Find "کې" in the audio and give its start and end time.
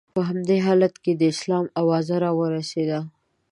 1.03-1.11